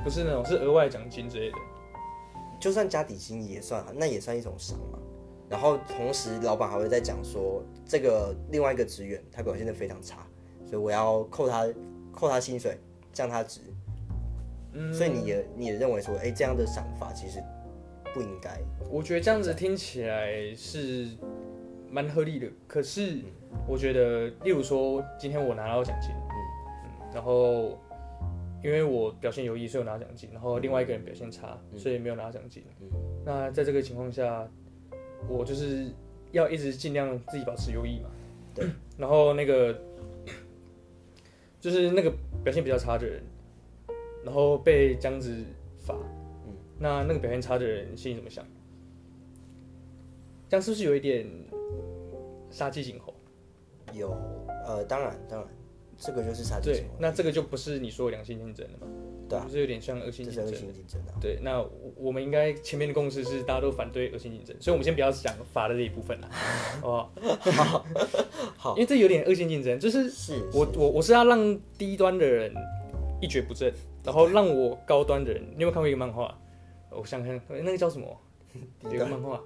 [0.08, 1.58] 不是那种是额外奖金之类的。
[2.62, 4.98] 就算加底薪也算，那也算一种赏嘛。
[5.50, 10.26] 然后同时，老板还会再讲说，这个另外一个职员他表现的非常差，
[10.66, 11.68] 所以我要扣他
[12.14, 12.80] 扣他薪水，
[13.12, 13.60] 降他职。
[14.72, 17.44] 嗯，所以你也你也认为说，哎、这样的赏法其实
[18.14, 18.58] 不应该。
[18.90, 21.10] 我觉得这样子听起来是
[21.92, 23.20] 蛮合理的，可是
[23.68, 26.32] 我觉得，例如说今天我拿到奖金，嗯
[26.86, 27.78] 嗯，然后
[28.64, 32.64] 因为我表现优异，所以我拿奖金，然后另外一个人表现差，所以没有拿奖金。
[33.24, 34.50] 那在这个情况下，
[35.30, 35.92] 我就是
[36.32, 38.10] 要一直尽量自己保持优异嘛。
[38.54, 38.68] 对。
[38.98, 39.80] 然后那个
[41.60, 42.12] 就是那个
[42.44, 43.22] 表现比较差的人，
[44.26, 45.44] 然后被这样子
[45.78, 45.96] 罚，
[46.48, 48.44] 嗯，那那个表现差的人心里怎么想？
[50.50, 51.28] 这样是不是有一点
[52.50, 53.14] 杀鸡儆猴？
[53.94, 54.10] 有
[54.66, 55.50] 呃，当然当然，
[56.00, 58.88] 这个就是差距对，那这个就不是你说的良性竞争了嘛？
[59.28, 60.52] 对啊就是有点像恶性竞争恶。
[60.54, 61.18] 性竞争啊。
[61.20, 66.30] 对，那我我们应该前面的共识是大家都反对恶性竞争，所以我们先不要讲罚的这一部分了，
[66.82, 67.86] 好不好？
[68.56, 72.54] 好 因为这有点恶性竞争，就是是我我我是要让低端的人
[73.22, 76.34] 一蹶不振，然后让我高端的人，你有没有看过一个漫画？
[76.92, 78.08] 我想看那个叫什么？
[78.86, 79.38] 有一个漫画《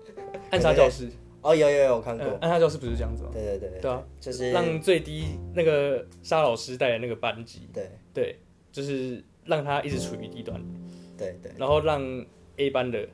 [0.52, 1.08] 暗杀教室》，
[1.42, 3.30] 哦，有有有我看过，嗯，安踏教室不是这样子吗？
[3.34, 8.40] 对对对对，啊，就是让最低那个沙老师带的那个班级，对对，
[8.72, 10.62] 就是让他一直处于低端，
[11.18, 12.02] 对对然后让
[12.58, 13.08] A 班的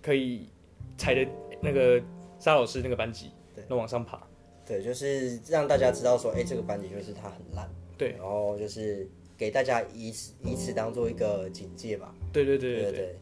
[0.00, 0.48] 可以
[0.96, 1.26] 踩的
[1.60, 2.00] 那个
[2.38, 4.22] 沙老师那个班级，对那往上爬。
[4.64, 7.68] 对，就是让大家知道说，哎，这个班级就是他很烂，
[7.98, 12.14] 对然后就是给大家以此以此当做一个警戒吧。
[12.32, 12.80] 对对对。
[12.80, 13.16] 对对，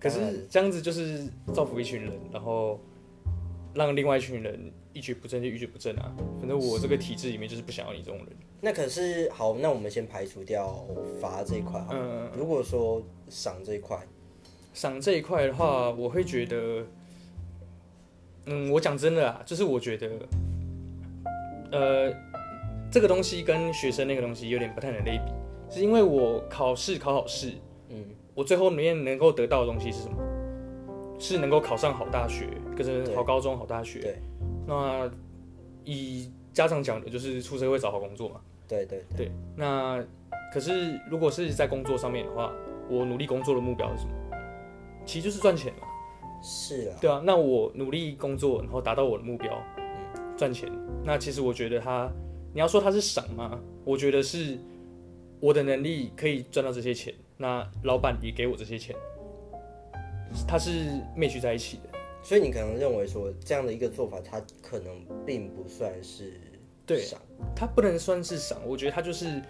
[0.00, 2.80] 可是这样子就是造福一群人，然后
[3.76, 6.12] 让另外一群人一蹶不振就一蹶不振啊。
[6.40, 8.28] 反正我这个体制里面就是不想要你这种人。
[8.60, 10.84] 那可是好，那我们先排除掉
[11.20, 11.84] 罚这一块。
[11.90, 13.98] 嗯，如果说赏这一块，
[14.72, 16.84] 赏这一块的话，我会觉得，
[18.46, 20.10] 嗯，我讲真的啊，就是我觉得，
[21.70, 22.14] 呃，
[22.90, 25.32] 这个东西跟学生那个东西有点不太能类比，
[25.74, 27.52] 是因为我考试考好试，
[27.90, 30.16] 嗯，我最后面能够得到的东西是什么？
[31.18, 34.00] 是能够考上好大学，跟对着好高中、好大学。
[34.00, 34.18] 对。
[34.66, 35.10] 那
[35.84, 38.40] 以家长讲的，就是出社会找好工作嘛。
[38.68, 39.30] 对对对。
[39.56, 40.04] 那
[40.52, 42.52] 可是如果是在工作上面的话，
[42.88, 44.12] 我努力工作的目标是什么？
[45.04, 45.86] 其实就是赚钱嘛。
[46.42, 49.62] 是啊，对啊，那我努力工作，然后达到我的目标，
[50.36, 50.70] 赚钱。
[51.02, 52.10] 那其实我觉得他，
[52.52, 53.58] 你要说他是赏吗？
[53.84, 54.58] 我觉得是
[55.40, 58.94] 我的能力可以赚到这些钱，那老板也给我这些钱，
[60.46, 60.70] 他是
[61.16, 61.98] match 在一起的。
[62.22, 64.92] 所以你可能认为说这样的一个做法，它可能
[65.24, 66.40] 并不算是
[66.84, 67.20] 对赏，
[67.54, 69.40] 他不能算是赏，我觉得他就是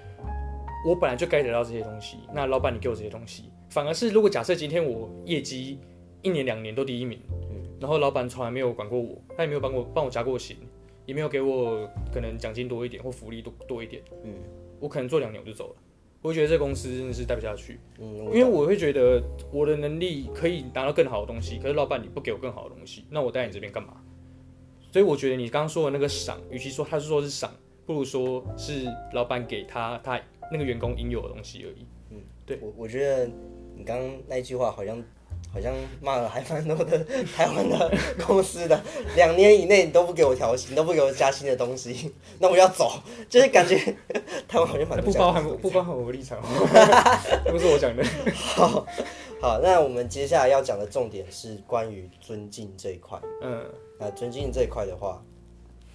[0.87, 2.19] 我本来就该得到这些东西。
[2.35, 5.79] 那老板你给我这些东西，反而是如果假设今天我业绩
[6.21, 7.19] 一年两年都第一名，
[7.51, 10.59] 嗯然后老板从来没有管过我，他也没有帮我帮我加过薪，
[11.07, 14.35] 也没有给我可能奖金多一点或福利多多一点，嗯
[14.81, 15.77] 我可能做两年我就走了。
[16.23, 24.03] 我会觉得这公司真的是待不下去，嗯，因为我会觉得我的能力可以拿到更好的东西，可是老板你不给我更好的东西，那我待在你这边干嘛？
[24.93, 27.53] 所以我觉得你刚刚说的那个赏，与其说他是说是赏，
[27.85, 31.87] 不如说是老板给他他那个员工应有的东西而已。
[32.11, 33.27] 嗯对我我觉得
[33.77, 35.03] 你刚刚那句话好像
[35.57, 37.03] 好像骂了还蛮多的
[37.35, 37.91] 台湾的
[38.27, 38.79] 公司的，
[39.17, 43.75] 两年以内你都不给我调薪，都不给我加薪的东西， 那我要走，就是感觉
[44.47, 46.39] 台湾好像蛮多不包含不包含我的立场，
[47.51, 48.05] 不是我讲的。
[48.35, 48.87] 好，
[49.41, 53.19] 好，那我们接下来要讲的重点是关于尊敬这一块。
[53.41, 53.65] 嗯，
[53.99, 55.25] 那尊敬这一块的话，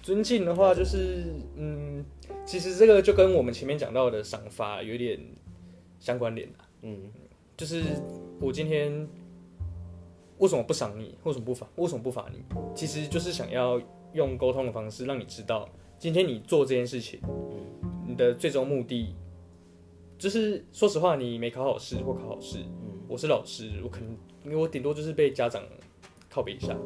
[0.02, 1.24] 尊敬的话就是
[1.56, 2.04] 嗯，
[2.44, 5.20] 其实这个就跟我们前面讲到的赏罚有点
[6.00, 6.58] 相关联的。
[6.82, 7.12] 嗯，
[7.56, 7.80] 就是
[8.40, 9.06] 我今天
[10.42, 11.16] 为什么不赏你？
[11.22, 11.64] 为什么不罚？
[11.76, 12.42] 为什么不罚你？
[12.74, 13.80] 其实就是想要
[14.12, 15.68] 用沟通的方式让你知道，
[16.00, 17.20] 今天你做这件事情，
[18.04, 19.14] 你的最终目的
[20.18, 22.58] 就是说实话，你没考好试或考好试，
[23.06, 24.10] 我是老师，我可能
[24.44, 25.62] 因为我顶多就是被家长
[26.28, 26.76] 靠背一下，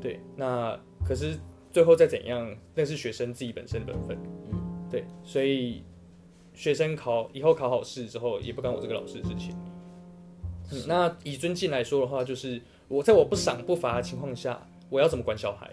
[0.00, 1.36] 对，那可是
[1.72, 4.18] 最后再怎样，那是学生自己本身的本分，
[4.88, 5.82] 对，所以
[6.54, 9.56] 学生考以后考好试之后，也不干我这个老师的事情。
[10.70, 15.70] 嗯，那以尊敬来说的话，就是我在我不赏不罚的情况下，我要怎么管小孩？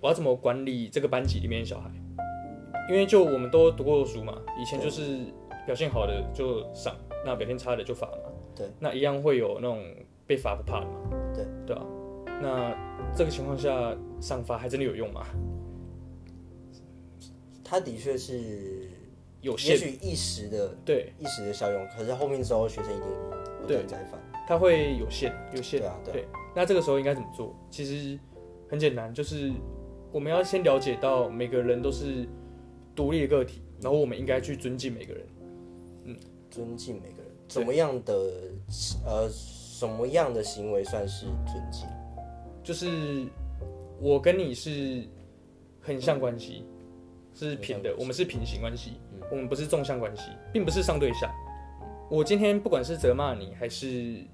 [0.00, 1.88] 我要怎么管理这个班级里面的小孩？
[2.88, 5.20] 因为就我们都读过书嘛，以前就是
[5.64, 8.32] 表现好的就赏，那表现差的就罚嘛。
[8.56, 9.84] 对，那一样会有那种
[10.26, 10.94] 被罚不怕的嘛。
[11.32, 11.86] 对，对啊。
[12.42, 12.74] 那
[13.16, 15.24] 这个情况下，赏罚还真的有用吗？
[17.62, 18.90] 他的确是
[19.42, 23.06] 有限，也许一时的对，一时的效用，可是后面之后学生一定
[23.62, 24.20] 不断再犯。
[24.50, 25.80] 它会有限，有限。
[26.12, 27.54] 对那这个时候应该怎么做？
[27.70, 28.18] 其实
[28.68, 29.52] 很简单，就是
[30.10, 32.28] 我们要先了解到每个人都是
[32.96, 35.24] 独立的个体，然后我们应该去尊敬每个人。
[36.06, 36.16] 嗯
[36.50, 38.12] 尊敬每个人，怎么样的
[39.06, 41.86] 呃什么样的行为算是尊敬？
[42.64, 43.24] 就是
[44.00, 45.04] 我跟你是
[45.80, 46.64] 横向关系，
[47.36, 48.94] 是平的，我们是平行关系，
[49.30, 51.32] 我们不是纵向关系，并不是上对下。
[52.10, 54.24] 我今天不管是责骂你，还是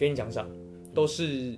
[0.00, 0.48] 给你奖赏，
[0.94, 1.54] 都是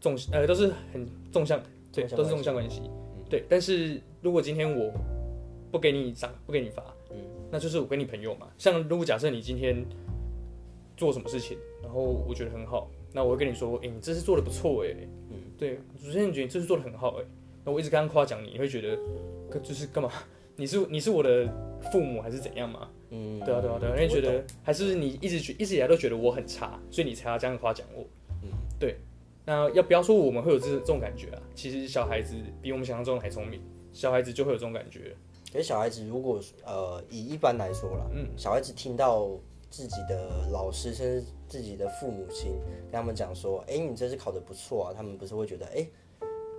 [0.00, 1.62] 纵呃都是很纵向，
[1.92, 2.80] 对，都是纵向关系。
[3.28, 4.90] 对，但是如果今天我
[5.70, 7.18] 不给你赏，不给你罚，嗯
[7.50, 8.48] 那就是我跟你朋友嘛。
[8.56, 9.84] 像如果假设你今天
[10.96, 14.96] 做什么事情，然后我觉得很好，那我会跟你说，哎、你这次做的不错哎、
[15.28, 17.24] 嗯，对，主持人觉得你这次做的很好哎、
[17.62, 18.98] 那我一直刚刚夸奖你，你会觉得，
[19.50, 20.10] 可就是干嘛？
[20.56, 21.46] 你是你是我的
[21.92, 22.88] 父母还是怎样嘛？
[23.10, 28.04] 嗯，对啊对啊对啊，因为觉得还是你一直觉一直以来都觉得我很差，所以你才要这样夸奖我。
[28.42, 28.96] 嗯，对。
[29.48, 31.40] 那要不要说我们会有这这种感觉啊？
[31.54, 33.60] 其实小孩子比我们想象中的还聪明，
[33.92, 35.14] 小孩子就会有这种感觉。
[35.52, 39.30] 可是小孩子如果呃以一般来说啦，嗯，小孩子听到
[39.70, 42.58] 自己的老师甚至自己的父母亲
[42.90, 45.86] 跟他们讲说，哎、你这次考得不错啊，他们不是会觉得，哎、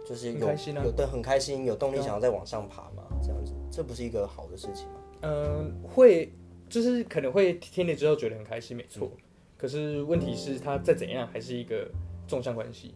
[0.07, 4.96] 就是有心啊有对很开心，有动力想要再往上爬嘛，这样子，这不是一个好的事情吗？
[5.21, 6.31] 嗯，会
[6.69, 9.11] 就是可能会听了之后觉得很开心，没错。
[9.57, 11.89] 可是问题是，它再怎样还是一个
[12.27, 12.93] 纵向关系，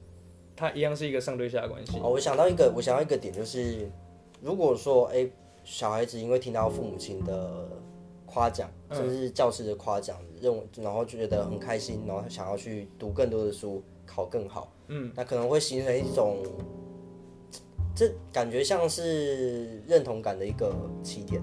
[0.55, 1.97] 它一样是一个上对下的关系。
[1.99, 3.89] 哦，我想到一个，我想到一个点就是，
[4.41, 5.27] 如果说哎、
[5.63, 7.67] 小孩子因为听到父母亲的
[8.27, 16.43] 夸奖，嗯甚至是教师的夸奖，认为然后觉得很开心，然后想要去读更多的书，考更好，嗯，那可能会形成一种，
[17.95, 21.41] 这感觉像是认同感的一个起点，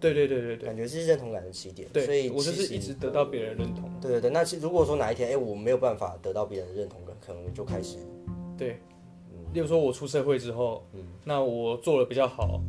[0.00, 3.90] 对对对对对感觉是认同感的起点，对所，以我就是一直得到别人认同。
[4.00, 7.98] 对对对，那其如果说哪一天哎、我没有办法得到别人的认同感，可能我就开始
[8.56, 8.80] 对，
[9.52, 10.84] 例如说我出社会之后，
[11.24, 12.62] 那我做的比较好，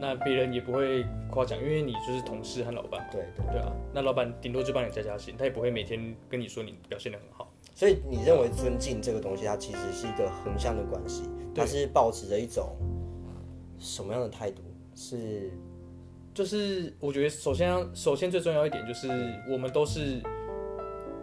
[0.00, 3.46] 那别人也不会夸奖，因为你就是同事和老板嘛，对对。
[3.52, 7.50] 对啊，那老板顶多就帮你加加薪，他也不会每天跟你说你表现的很好。
[7.74, 11.22] 所以你认为尊敬这个东西，它其实是一个横向的关系，
[11.54, 12.76] 它是保持着一种
[13.78, 14.62] 什么样的态度？
[14.94, 15.52] 是
[16.38, 19.08] 就是我觉得首先首先最重要一点就是
[19.50, 20.22] 我们都是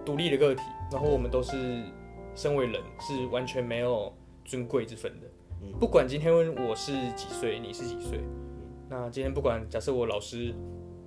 [0.06, 1.86] 独立的个体，然后我们都是
[2.36, 5.28] 身为人是完全没有尊贵之分的。
[5.80, 6.34] 不管今天
[6.67, 8.19] 我是几岁，你是几岁，
[8.89, 10.54] 那今天不管假设我老师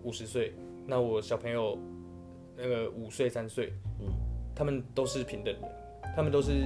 [0.02, 0.54] 五十岁，
[0.86, 1.78] 那我小朋友
[2.56, 3.74] 那个五岁三岁，
[4.56, 5.68] 他们都是平等的，
[6.16, 6.64] 他们都是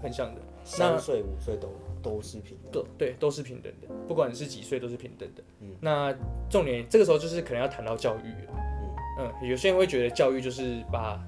[0.00, 0.40] 很像的。
[0.68, 1.68] 三岁五岁都
[2.02, 2.72] 都是平等。
[2.72, 5.42] 都对，都是平等的，不管是几岁都是平等的。
[5.60, 6.14] 嗯那
[6.50, 8.52] 重点这个时候就是可能要谈到教育了。
[9.18, 11.20] 嗯有些人会觉得教育就是把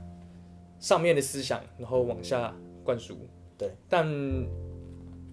[0.79, 3.17] 上面的思想然后往下灌输，
[3.59, 4.07] 对，但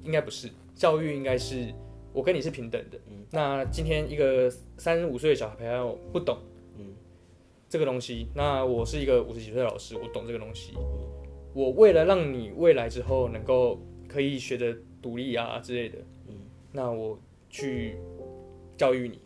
[0.04, 1.74] 应该不是，教育应该是
[2.14, 2.98] 我跟你是平等的。
[3.30, 6.38] 那今天一个三十五岁的小朋友不懂，
[7.70, 10.74] 这个东西，那我是一个五十几岁的老师，我懂这个东西。
[11.54, 16.36] 我为了让你未来之后能够可以学的独立啊之类的，嗯
[16.72, 17.98] 那我去
[18.78, 19.20] 教育你，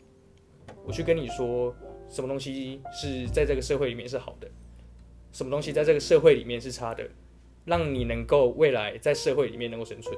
[0.85, 1.73] 我去跟你说
[2.09, 4.49] 什么东西是在这个社会里面是好的，
[5.31, 7.07] 什么东西在这个社会里面是差的，
[7.65, 10.15] 让你能够未来在社会里面能够生存。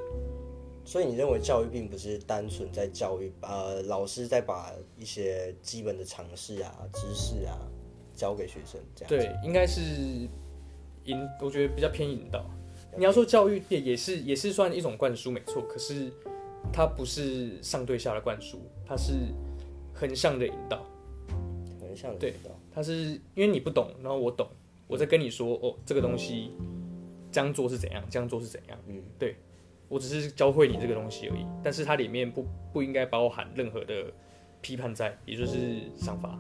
[0.85, 7.57] 所以你认为教育并不是单纯在教育，呃，老师在把一些基本的常识啊、知识啊
[8.13, 9.09] 教给学生，这样。
[9.09, 9.81] 对，应该是
[11.05, 12.45] 引，我觉得比较偏引导。
[12.97, 16.11] 你要说教育也也是也是算一种灌输，没错，可是
[16.71, 19.13] 它不是上对下的灌输，它是
[19.93, 20.85] 横向的引导。
[21.79, 24.47] 可能像你对知道，它是因为你不懂，然后我懂，
[24.87, 26.51] 我在跟你说哦，这个东西
[27.31, 28.77] 这样做是怎样，这样做是怎样。
[28.87, 29.35] 嗯，对
[29.89, 34.11] 我只是教会你这个东西而已，但是它里面不不应该包含任何的
[34.61, 36.39] 批判在，也就是想法。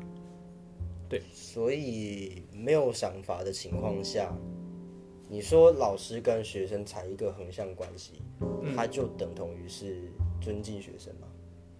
[1.31, 4.35] 所以没有想法的情况下，
[5.33, 8.21] 你说老师跟学生才一个横向关系，
[8.61, 10.03] 嗯它就等同于是
[10.39, 11.27] 尊敬学生嘛？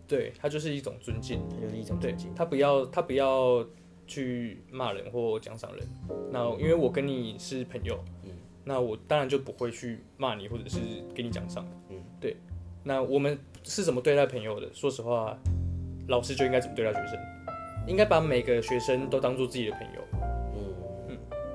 [0.07, 1.39] 对，他就是一种尊敬。
[1.51, 2.33] 它就是一种尊敬。
[2.33, 3.63] 他不要他不要
[4.07, 5.87] 去骂人或奖赏人。
[6.31, 8.31] 那因为我跟你是朋友，嗯
[8.63, 10.79] 那我当然就不会去骂你或者是
[11.13, 11.63] 给你奖赏。
[11.89, 12.35] 嗯，对。
[12.83, 14.67] 那我们是怎么对待朋友的？
[14.73, 15.37] 说实话，
[16.07, 17.19] 老师就应该怎么对待学生，
[17.87, 20.01] 应该把每个学生都当做自己的朋友。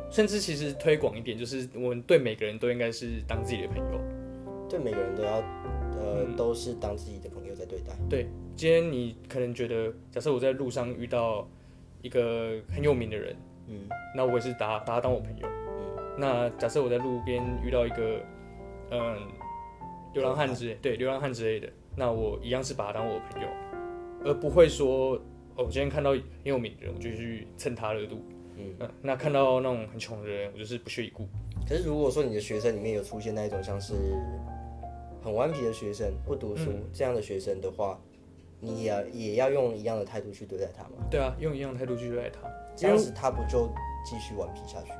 [0.08, 4.00] 嗯，甚至其实推广一点，就是我们对每个人都应该是当自己的朋友。
[4.68, 5.36] 对每个人都要，
[5.96, 7.94] 呃，嗯都是当自己的朋友在对待。
[8.08, 11.48] 对，今天你可能觉得，假设我在路上遇到
[12.02, 13.34] 一个很有名的人，
[13.66, 15.46] 嗯，那我也是把把他当我朋友。
[15.46, 18.20] 嗯，那假设我在路边遇到一个，
[18.90, 19.16] 嗯，
[20.12, 23.48] 流浪汉之类，对，流浪汉之类的，那我一样是把他当我的朋友，
[24.26, 25.14] 而不会说，
[25.56, 28.22] 哦，我今天看到很有名的人，我就去蹭他热度。
[28.80, 31.26] 嗯那看到那种很穷的人，我就是不屑一顾。
[31.68, 33.94] 可是如果说你的学生里面有出现那一种像是
[35.22, 38.00] 很顽皮的学生、不读书、嗯这样的学生的话，
[38.60, 41.06] 你也也要用一样的态度去对待他吗？
[41.10, 42.40] 对啊，用一样的态度去对待他。
[42.76, 43.68] 这样子他不就
[44.04, 44.98] 继续顽皮下去吗？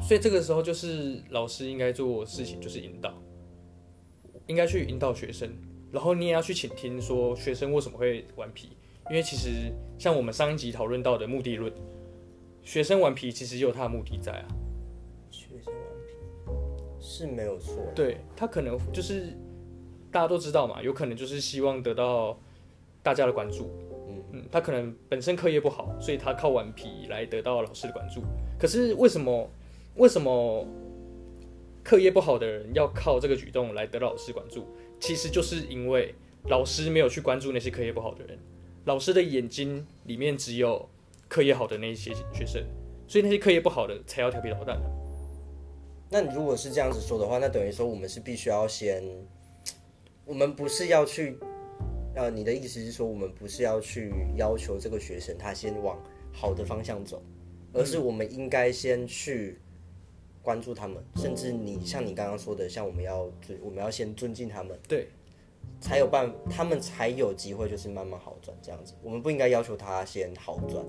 [0.00, 3.12] 所以这个时候就是老师应该做的事情，就是引导，
[4.46, 5.52] 应该去引导学生，
[5.92, 8.76] 然后你也要去倾听，说学生为什么会顽皮，
[9.10, 11.70] 因为其实像我们上一集讨论到的目的论，
[12.62, 14.48] 学生顽皮其实也有他的目的在啊，
[15.30, 16.12] 学生顽皮
[17.00, 19.36] 是没有错，对他可能就是
[20.10, 22.38] 大家都知道嘛，有可能就是希望得到
[23.02, 23.70] 大家的关注，
[24.08, 24.22] 嗯。
[24.32, 28.22] 嗯，他可能本身课业不好，所以他靠顽皮来得到老师的关注。
[28.58, 29.50] 可是为什么
[29.96, 30.64] 为什么
[31.82, 34.64] 课业不好的人要靠这个举动来得到老师关注？
[35.00, 36.14] 其实就是因为
[36.48, 38.38] 老师没有去关注那些课业不好的人，
[38.84, 40.88] 老师的眼睛里面只有
[41.30, 42.60] 课业好的那一些学生，
[43.06, 44.82] 所以那些课业不好的才要调皮捣蛋。
[46.10, 49.00] 那你如果是这样子说的话，那等于说我们是必须要先
[50.24, 51.38] 我们不是要去，
[52.16, 55.96] 呃，你的意思是说，我们不是要去要求这个学生他先往
[56.32, 57.22] 好的方向走，
[57.72, 59.60] 而是我们应该先去
[60.42, 65.08] 关注他们，甚至你像你刚刚说的，像我们要尊，我们要先尊敬他们，对，
[65.80, 68.94] 才有办，他们才有机会就是慢慢好转这样子。
[69.02, 70.84] 我们不应该要求他先好转，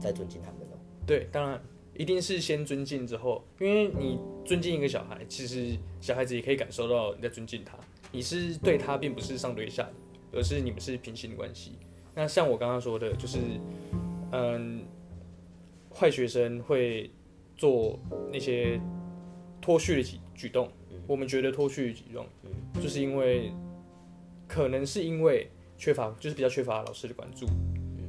[0.00, 0.78] 再尊敬他们哦。
[1.04, 1.60] 对，当然
[1.94, 7.76] 一定是先尊敬之后，因为你尊敬一个小孩，其实小孩子也可以感受到你在尊敬他，
[8.12, 9.88] 你是对他，并不是上对下，
[10.32, 11.78] 而是你们是平行的关系。
[12.14, 13.38] 那像我刚刚说的，就是
[14.32, 14.84] 嗯，
[15.92, 17.10] 坏学生会
[17.56, 17.98] 做
[18.32, 18.80] 那些
[19.60, 20.68] 脱序的举举动，
[21.06, 22.26] 我们觉得脱序的举动，
[22.80, 23.52] 就是因为
[24.46, 27.46] 可能是因为缺乏，就是比较缺乏老师的关注。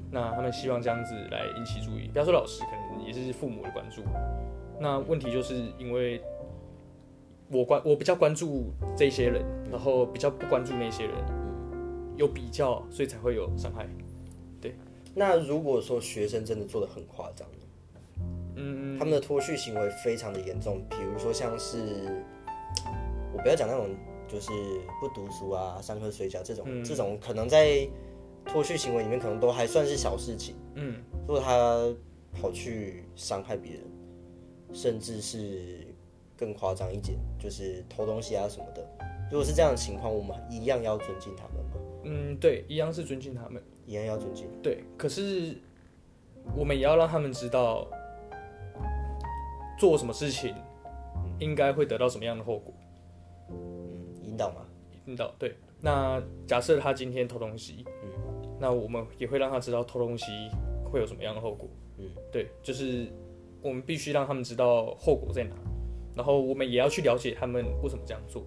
[0.09, 4.01] 那他们希望这样子来引起注意，不要说老师，可能也是父母的关注。
[4.79, 6.21] 那问题就是因为
[7.49, 11.13] 我关我比较关注这些人，然后比较不关注那些人，
[12.15, 13.85] 有比较，所以才会有伤害。
[14.61, 14.75] 对
[15.13, 17.47] 那如果说学生真的做的很夸张？
[18.55, 22.23] 嗯，他们的脱序行为非常的严重，比如说像是
[23.33, 23.89] 我不要讲那种
[24.27, 24.51] 就是
[24.99, 27.87] 不读书啊、上课睡觉这种，嗯这种可能在
[28.45, 30.55] 脱序行为里面可能都还算是小事情。
[30.75, 31.87] 嗯，如果他
[32.39, 33.81] 跑去伤害别人，
[34.73, 35.87] 甚至是
[36.37, 38.87] 更夸张一点，就是偷东西啊什么的，
[39.31, 41.71] 如果是这样的情况，我们一样要尊敬他们吗？
[42.03, 43.61] 嗯，对，一样是尊敬他们。
[43.85, 44.45] 一样要尊敬。
[44.61, 45.55] 对，可是
[46.53, 47.87] 我们也要让他们知道，
[49.79, 50.53] 做什么事情
[51.39, 52.73] 应该会得到什么样的后果。
[54.37, 54.65] 嗯，引导嘛。
[55.07, 55.55] 引导对。
[55.81, 58.09] 那假设他今天偷东西，嗯，
[58.59, 60.25] 那我们也会让他知道偷东西
[60.83, 61.69] 会有什么样的后果。
[61.97, 63.07] 嗯，对，就是
[63.61, 65.55] 我们必须让他们知道后果在哪，
[66.15, 68.43] 然后我们也要去了解他们为什么这样做。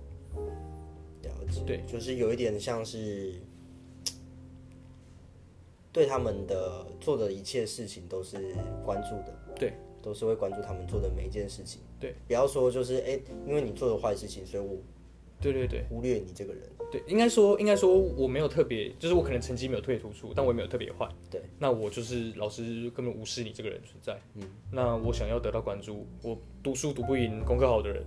[1.22, 3.35] 了解，对，就是有一点像是
[5.92, 9.72] 对他们的做的一切事情都是关注的，对，
[10.03, 14.76] 都是会关注他们做的每一件事情，对，不要说就是哎、因为你做的坏事情，所以我
[15.40, 15.85] 对对对。
[15.88, 21.09] 忽略你这个人，对，应该说应该说我没有特别，就是我可能成绩没有特别突出，但我也没有特别坏。
[21.31, 24.18] 对，那我就是老师根本无视你这个人存在。
[24.35, 28.05] 嗯，那我想要得到关注，我读书读不赢，功课好的人，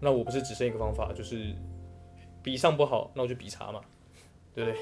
[0.00, 1.54] 那我不是只剩一个方法，就是
[2.42, 3.80] 比上不好，那我就比差嘛，
[4.54, 4.80] 对不对？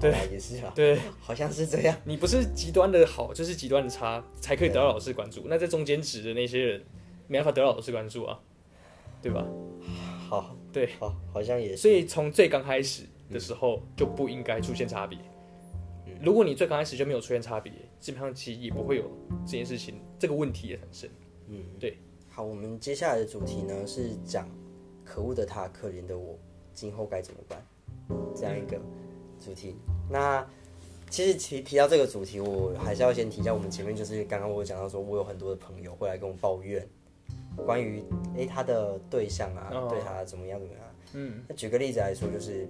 [0.00, 5.44] 对，也是啊，对，好像是这样，你不是极端的好，就是极端的差，才可以得到老师关注。
[5.46, 6.84] 那在中间值的那些人，
[7.28, 8.40] 没办法得到老师关注啊，
[9.22, 9.46] 对吧？
[10.28, 15.16] 好，对，好，好像也是，所以从最刚开始的时候就不应该出现差别。
[16.20, 19.08] 如果你最刚开始就没有出现差别，基本上其实也不会有
[19.46, 21.10] 这件事情这个问题的产生。
[21.46, 21.96] 嗯，对。
[22.28, 24.48] 好，我们接下来的主题呢是讲
[25.04, 26.36] 可恶的他，可怜的我，
[26.74, 27.64] 今后该怎么办？
[28.34, 28.76] 这样一个
[29.38, 29.76] 主题。
[30.10, 30.44] 那
[31.08, 36.84] 其实提提到这个主题，我还是要先提一下，我们前面就是刚刚我有讲到说，我有很多的朋友会来跟我抱怨
[37.62, 38.02] 关于
[38.36, 39.86] 诶他的对象啊，哦。
[39.88, 40.82] 对他怎么样怎么样。
[41.12, 41.44] 嗯。
[41.48, 42.68] 那举个例子来说，就是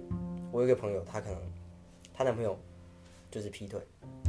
[0.51, 1.37] 我有一个朋友，她可能
[2.13, 2.57] 她男朋友
[3.31, 3.79] 就是劈腿，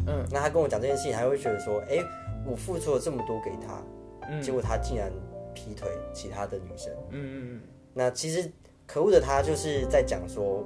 [0.06, 1.98] 嗯，那她跟我讲这件事情，她会觉得说，哎、
[2.46, 3.82] 我付出了这么多给他，
[4.30, 4.40] 嗯。
[4.40, 5.12] 结果他竟然
[5.54, 6.92] 劈腿其他的女生。
[7.10, 7.60] 嗯嗯嗯。
[7.92, 8.50] 那其实
[8.86, 10.64] 可恶的他就是在讲说，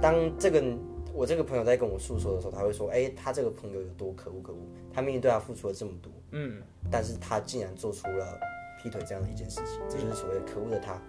[0.00, 0.62] 当这个
[1.12, 4.58] 我这个朋友在跟我诉说的时候，他会说，哎、他这个朋友有多可恶可恶，
[4.92, 6.62] 他明明对他付出了这么多，嗯。
[6.90, 8.38] 但是他竟然做出了
[8.84, 11.00] 劈腿这样的一件事情，这就是所谓的可恶的他。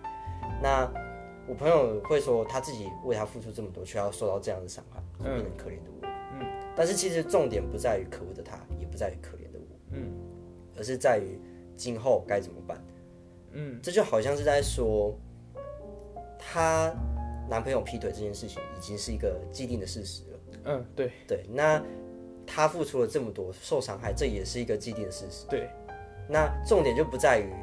[0.64, 0.90] 那
[1.46, 6.08] 我朋友会说，他自己为他付出这么多，却要受到这样的伤害，会变成可怜的我。
[6.08, 6.46] 嗯
[6.78, 10.14] 但是其实重点不在于可恶的他，也不在于可怜的我，嗯
[10.78, 11.38] 而是在于
[11.76, 12.82] 今后该怎么办。
[13.52, 15.14] 嗯这就好像是在说，
[16.40, 16.94] 她
[17.50, 20.40] 男朋友劈腿这件事情已经是一个既定的事实了。
[20.66, 21.84] 嗯，对对，那
[22.48, 25.46] 她付出了这么多，受伤害，这也是一个既定的事实。
[25.48, 25.70] 对，
[26.28, 27.54] 那重点就不在于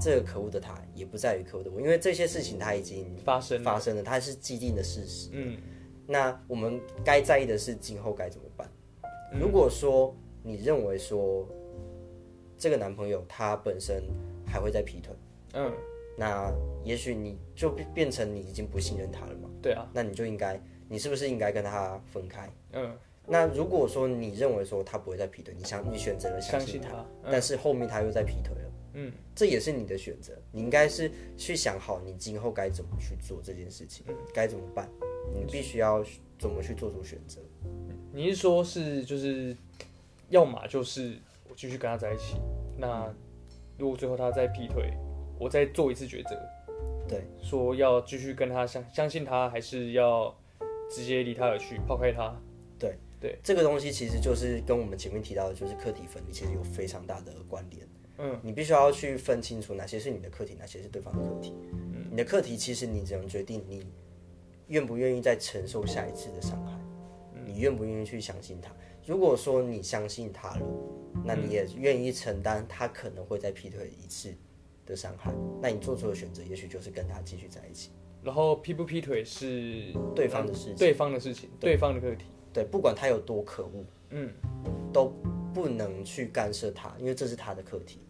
[0.00, 5.28] 这个可恶的他，也不在于可恶的我，因为这些事情他已经发生发生了，它是既定的事实。
[5.32, 5.58] 嗯
[6.06, 8.68] 那我们该在意的是今后该怎么办。
[9.38, 11.48] 如果说你认为说
[12.58, 14.02] 这个男朋友他本身
[14.44, 15.14] 还会再劈腿，
[15.52, 15.72] 嗯，
[16.16, 19.48] 那也许你就变变成你已经不信任他了嘛？
[19.62, 22.52] 对啊，那你就应该，你是不是应该跟他分开？
[22.72, 22.92] 嗯，
[23.24, 30.32] 那如果说你认为说他不会再劈腿，你想你选择了相信他，信他，但是后面他又在劈腿了，嗯，这也是你的选择。
[30.52, 34.88] 你应该是去想好你今后该怎么去做这件事情，嗯该怎么办，
[35.32, 36.04] 你必须要
[36.38, 37.40] 怎么去做出选择。
[38.12, 39.56] 你是说是就是，
[40.28, 41.16] 要么就是
[41.48, 42.36] 我继续跟他在一起，
[42.76, 43.12] 那
[43.78, 44.92] 如果最后他再劈腿，
[45.38, 46.36] 我再做一次抉择，
[47.08, 50.34] 对，说要继续跟他相相信他，还是要
[50.90, 52.34] 直接离他而去，抛开他。
[52.78, 52.94] 对。
[53.20, 57.86] 对这个东西其实就是跟我们前面提到的，就是课题分离，其实有非常大的关联。
[58.20, 61.54] 嗯，你必须要去分清楚哪些是你的课题，哪些是对方的课题。
[61.72, 63.86] 嗯，你的课题其实你只能决定你
[64.68, 66.78] 愿不愿意再承受下一次的伤害，
[67.46, 68.70] 你愿不愿意去相信他。
[69.06, 70.66] 如果说你相信他了，
[71.24, 74.32] 那你也愿意承担他可能会再劈腿一次
[74.84, 77.90] 的伤害，那你做出的选择也许就是跟他继续在一起。
[78.22, 82.26] 然后劈不劈腿是对方的事情，对方的事情，对方的课题。
[82.52, 84.30] 对，不管他有多可恶，嗯，
[84.92, 85.12] 都
[85.54, 88.00] 不能去干涉他，因为这是他的课题。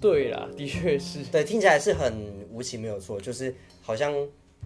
[0.00, 1.20] 对啦， 的确是。
[1.30, 2.12] 对，听起来是很
[2.52, 4.12] 无情，没有错，就是好像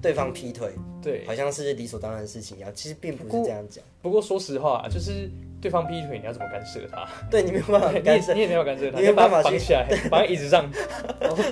[0.01, 0.70] 对方劈腿，
[1.03, 3.85] 对，好像是理所当然的事情一样，其实并不是这样讲。
[4.01, 5.30] 不过说实话，就是
[5.61, 7.09] 对方劈腿，你要怎么干涉他？
[7.30, 10.70] 对你没有办法干涉， 你也没有干涉他，你没有办法绑起来，绑在椅子上，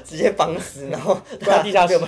[0.04, 1.14] 直接绑死，然后
[1.44, 1.98] 关在地下室，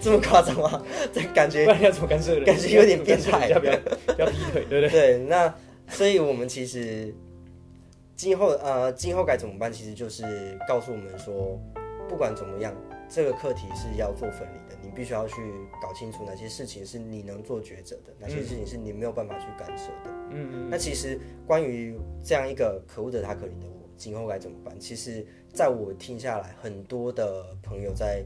[0.00, 0.82] 这么夸张吗？
[1.12, 2.44] 这感不觉然要怎么干涉人？
[2.44, 3.72] 感觉有点变态要不要
[4.14, 4.90] 不要劈腿，对不对？
[4.90, 5.18] 对。
[5.18, 5.52] 那
[5.88, 7.14] 所以我们其实
[8.16, 9.72] 今后呃今后该怎么办？
[9.72, 11.58] 其实就是告诉我们说，
[12.08, 12.74] 不管怎么样，
[13.08, 15.34] 这个课题是要做分离的，你必须要去
[15.82, 20.10] 搞清楚哪些事情是你能做抉择的，哪些事情是你没有办法去干涉的。
[20.30, 24.78] 嗯嗯那其实关于这样一个可恶的他可怜的我，今后该怎么办？
[24.78, 28.24] 其实在我听下来，很多的朋友在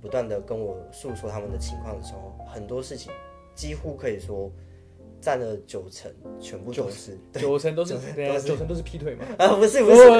[0.00, 3.12] 不断的跟我诉说他们的情况的时候，很多事情
[3.54, 4.50] 几乎可以说
[5.20, 6.10] 占了九成，
[6.40, 10.10] 全部都是九成都是九成都是九成都是劈腿嘛，啊，不是不是，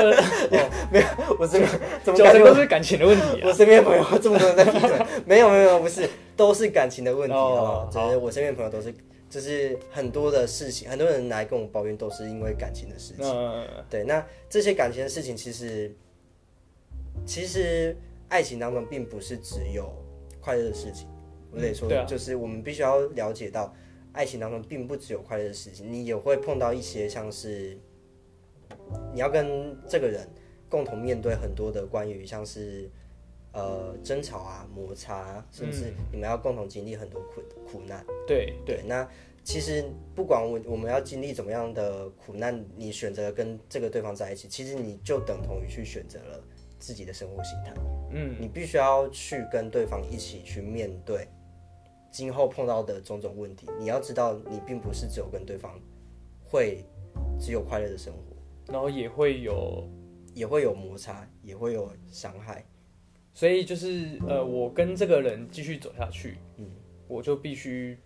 [0.91, 1.07] 没有，
[1.39, 1.71] 我这边
[2.03, 3.53] 怎么九成都是感情的问题我啊。
[3.53, 5.07] 身边朋友这么多人在劈腿？
[5.25, 8.93] 没有没有，不是，都是感情的问题，哦就是我身边朋友都是，
[9.31, 13.25] 就是很多的事情，很多人来跟我抱怨，都是因为感情的事情。
[13.25, 15.95] 嗯，对，那这些感情的事情，其实
[17.25, 17.97] 其实
[18.29, 19.91] 爱情当中并不是只有
[20.41, 21.07] 快乐的事情。
[21.51, 23.75] 我得说，就是我们必须要了解到，
[24.19, 27.79] 爱情当中并不只有快乐的事情，你也会碰到一些像是
[29.15, 30.29] 你要跟这个人
[30.69, 32.91] 共同面对很多的关于像是
[33.53, 38.05] 呃争吵啊、摩擦啊，甚至你们要共同经历很多苦苦难。
[38.27, 39.09] 对对，对，那
[39.45, 39.85] 其实
[40.17, 46.43] 不管我我们要经历怎么样的苦难，你选择跟这个对方在一起，其实你就等同于去选择了
[46.81, 47.73] 自己的生活形态。
[48.11, 51.29] 嗯，你必须要去跟对方一起去面对
[52.19, 53.69] 今后碰到的种种问题。
[53.79, 55.81] 你要知道，你并不是只有跟对方
[56.43, 56.85] 会
[57.39, 59.89] 只有快乐的生活，然后也会有，
[60.35, 62.67] 也会有摩擦，也会有伤害。
[63.33, 66.69] 所以就是呃，我跟这个人继续走下去，嗯，
[67.07, 67.97] 我就必须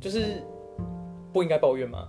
[0.00, 0.42] 就是
[1.32, 2.08] 不应该抱怨吗，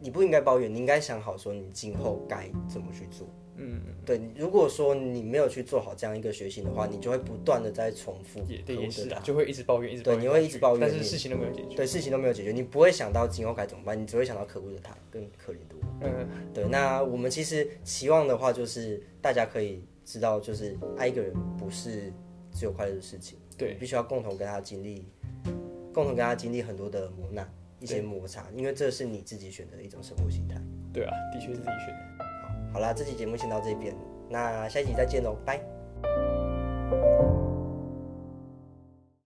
[0.00, 3.24] 你不应该抱怨，你应该想好说你今后该怎么去做。
[3.62, 11.76] 嗯，对，如果说你没有去做好这样一个学习的话，你就会不断的在重复也对，也是啊，就会一直抱怨，一直抱怨，对你会一直抱怨但是事情都没有解决。
[11.76, 15.86] 对事情都没有解决，你不会想到今后该怎么办，你只会想到可恶的他跟可怜的我。
[16.00, 22.10] 嗯，对，那我们其实期望的话，就是大家可以知道，就是爱一个人不是
[22.54, 25.04] 只有快乐的事情，对必须要共同跟他经历，
[25.92, 27.46] 共同跟他经历很多的磨难、
[27.78, 30.58] 一些摩擦，因为这是你自己选择的一种生活形态。
[30.94, 32.29] 对啊，的确是自己选的。
[32.72, 33.94] 好啦，这期节目先到这边，
[34.28, 35.79] 那下一集再见喽，拜。